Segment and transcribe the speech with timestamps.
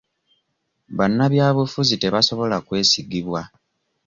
[0.97, 3.41] Bannabyabufuzi tebasobola kwesigibwa,